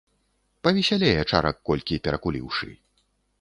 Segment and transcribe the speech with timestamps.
[0.67, 2.73] Павесялее, чарак колькі перакуліўшы.